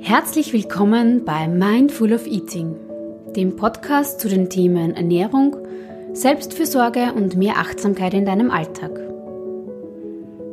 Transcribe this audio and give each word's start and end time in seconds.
Herzlich 0.00 0.52
willkommen 0.52 1.24
bei 1.24 1.48
Mindful 1.48 2.12
of 2.12 2.26
Eating, 2.26 2.76
dem 3.34 3.56
Podcast 3.56 4.20
zu 4.20 4.28
den 4.28 4.48
Themen 4.48 4.94
Ernährung, 4.94 5.56
Selbstfürsorge 6.12 7.12
und 7.14 7.36
mehr 7.36 7.58
Achtsamkeit 7.58 8.14
in 8.14 8.24
deinem 8.24 8.50
Alltag. 8.50 9.00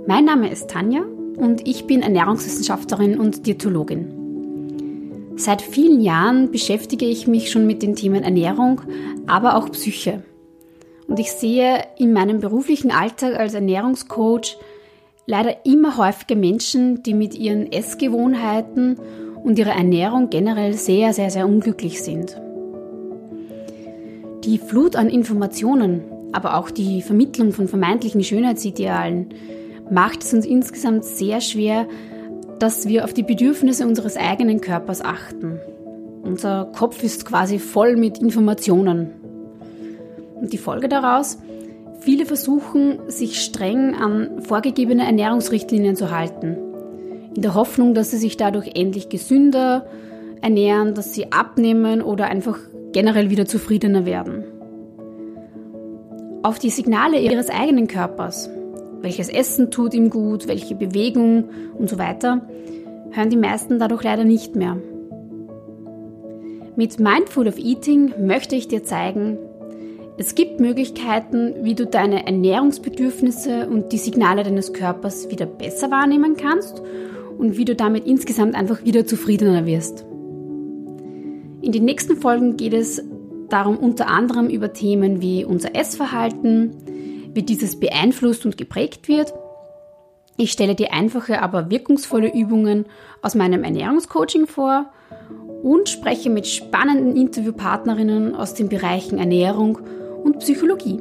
Mein 0.07 0.25
Name 0.25 0.51
ist 0.51 0.69
Tanja 0.69 1.03
und 1.37 1.67
ich 1.67 1.85
bin 1.85 2.01
Ernährungswissenschaftlerin 2.01 3.19
und 3.19 3.45
Diätologin. 3.45 5.33
Seit 5.35 5.61
vielen 5.61 6.01
Jahren 6.01 6.51
beschäftige 6.51 7.05
ich 7.05 7.27
mich 7.27 7.51
schon 7.51 7.67
mit 7.67 7.83
den 7.83 7.95
Themen 7.95 8.23
Ernährung, 8.23 8.81
aber 9.27 9.55
auch 9.55 9.71
Psyche. 9.71 10.23
Und 11.07 11.19
ich 11.19 11.31
sehe 11.31 11.83
in 11.97 12.13
meinem 12.13 12.39
beruflichen 12.39 12.91
Alltag 12.91 13.39
als 13.39 13.53
Ernährungscoach 13.53 14.57
leider 15.25 15.65
immer 15.65 15.97
häufiger 15.97 16.35
Menschen, 16.35 17.03
die 17.03 17.13
mit 17.13 17.35
ihren 17.35 17.71
Essgewohnheiten 17.71 18.99
und 19.43 19.59
ihrer 19.59 19.75
Ernährung 19.75 20.29
generell 20.29 20.73
sehr, 20.73 21.13
sehr, 21.13 21.29
sehr 21.29 21.45
unglücklich 21.45 22.01
sind. 22.01 22.41
Die 24.45 24.57
Flut 24.57 24.95
an 24.95 25.09
Informationen, 25.09 26.03
aber 26.31 26.57
auch 26.57 26.71
die 26.71 27.01
Vermittlung 27.01 27.51
von 27.51 27.67
vermeintlichen 27.67 28.23
Schönheitsidealen 28.23 29.29
macht 29.89 30.23
es 30.23 30.33
uns 30.33 30.45
insgesamt 30.45 31.05
sehr 31.05 31.41
schwer, 31.41 31.87
dass 32.59 32.87
wir 32.87 33.03
auf 33.03 33.13
die 33.13 33.23
Bedürfnisse 33.23 33.85
unseres 33.85 34.17
eigenen 34.17 34.61
Körpers 34.61 35.01
achten. 35.01 35.59
Unser 36.23 36.71
Kopf 36.73 37.03
ist 37.03 37.25
quasi 37.25 37.59
voll 37.59 37.97
mit 37.97 38.19
Informationen. 38.19 39.11
Und 40.35 40.53
die 40.53 40.57
Folge 40.57 40.87
daraus, 40.87 41.37
viele 41.99 42.25
versuchen, 42.25 42.99
sich 43.07 43.41
streng 43.41 43.95
an 43.95 44.41
vorgegebene 44.41 45.05
Ernährungsrichtlinien 45.05 45.95
zu 45.95 46.11
halten 46.11 46.72
in 47.35 47.41
der 47.41 47.55
Hoffnung, 47.55 47.93
dass 47.93 48.11
sie 48.11 48.17
sich 48.17 48.37
dadurch 48.37 48.71
endlich 48.75 49.09
gesünder 49.09 49.85
ernähren, 50.41 50.93
dass 50.93 51.13
sie 51.13 51.31
abnehmen 51.31 52.01
oder 52.01 52.25
einfach 52.25 52.59
generell 52.91 53.29
wieder 53.29 53.45
zufriedener 53.45 54.05
werden. 54.05 54.43
Auf 56.43 56.59
die 56.59 56.69
Signale 56.69 57.19
ihres 57.19 57.49
eigenen 57.49 57.87
Körpers, 57.87 58.49
welches 59.01 59.29
Essen 59.29 59.71
tut 59.71 59.93
ihm 59.93 60.09
gut, 60.09 60.47
welche 60.47 60.75
Bewegung 60.75 61.49
und 61.77 61.89
so 61.89 61.97
weiter, 61.97 62.41
hören 63.11 63.29
die 63.29 63.37
meisten 63.37 63.79
dadurch 63.79 64.03
leider 64.03 64.25
nicht 64.25 64.55
mehr. 64.55 64.77
Mit 66.75 66.99
Mindful 66.99 67.47
of 67.47 67.57
Eating 67.57 68.13
möchte 68.25 68.55
ich 68.55 68.67
dir 68.67 68.83
zeigen, 68.83 69.37
es 70.17 70.35
gibt 70.35 70.59
Möglichkeiten, 70.59 71.55
wie 71.63 71.73
du 71.73 71.87
deine 71.87 72.25
Ernährungsbedürfnisse 72.25 73.67
und 73.67 73.91
die 73.91 73.97
Signale 73.97 74.43
deines 74.43 74.73
Körpers 74.73 75.29
wieder 75.31 75.45
besser 75.45 75.89
wahrnehmen 75.89 76.35
kannst 76.35 76.83
und 77.37 77.57
wie 77.57 77.65
du 77.65 77.75
damit 77.75 78.05
insgesamt 78.05 78.55
einfach 78.55 78.83
wieder 78.83 79.05
zufriedener 79.05 79.65
wirst. 79.65 80.05
In 81.61 81.71
den 81.71 81.85
nächsten 81.85 82.17
Folgen 82.17 82.57
geht 82.57 82.73
es 82.73 83.01
darum 83.49 83.77
unter 83.77 84.07
anderem 84.07 84.49
über 84.49 84.73
Themen 84.73 85.21
wie 85.21 85.45
unser 85.45 85.75
Essverhalten, 85.75 87.31
wie 87.33 87.43
dieses 87.43 87.79
beeinflusst 87.79 88.45
und 88.45 88.57
geprägt 88.57 89.07
wird. 89.07 89.33
Ich 90.35 90.51
stelle 90.51 90.75
dir 90.75 90.91
einfache, 90.91 91.41
aber 91.41 91.69
wirkungsvolle 91.69 92.33
Übungen 92.33 92.85
aus 93.21 93.35
meinem 93.35 93.63
Ernährungscoaching 93.63 94.47
vor 94.47 94.87
und 95.61 95.87
spreche 95.87 96.29
mit 96.29 96.47
spannenden 96.47 97.15
Interviewpartnerinnen 97.15 98.35
aus 98.35 98.55
den 98.55 98.67
Bereichen 98.67 99.19
Ernährung 99.19 99.79
und 100.23 100.39
Psychologie. 100.39 100.99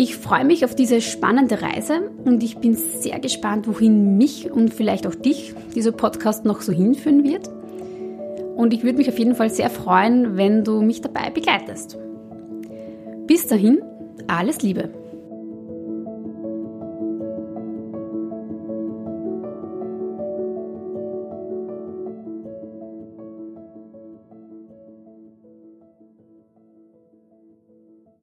Ich 0.00 0.16
freue 0.16 0.44
mich 0.44 0.64
auf 0.64 0.76
diese 0.76 1.00
spannende 1.00 1.60
Reise 1.60 2.12
und 2.24 2.44
ich 2.44 2.58
bin 2.58 2.74
sehr 2.74 3.18
gespannt, 3.18 3.66
wohin 3.66 4.16
mich 4.16 4.48
und 4.48 4.72
vielleicht 4.72 5.08
auch 5.08 5.14
dich 5.16 5.54
dieser 5.74 5.90
Podcast 5.90 6.44
noch 6.44 6.60
so 6.60 6.72
hinführen 6.72 7.24
wird. 7.24 7.48
Und 8.56 8.72
ich 8.72 8.84
würde 8.84 8.98
mich 8.98 9.08
auf 9.08 9.18
jeden 9.18 9.34
Fall 9.34 9.50
sehr 9.50 9.70
freuen, 9.70 10.36
wenn 10.36 10.62
du 10.62 10.82
mich 10.82 11.00
dabei 11.00 11.30
begleitest. 11.30 11.98
Bis 13.26 13.48
dahin, 13.48 13.82
alles 14.28 14.62
Liebe. 14.62 14.97